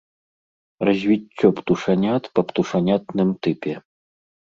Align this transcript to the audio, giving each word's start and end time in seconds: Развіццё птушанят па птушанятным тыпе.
Развіццё 0.87 1.47
птушанят 1.59 2.23
па 2.39 2.45
птушанятным 2.53 3.29
тыпе. 3.45 3.75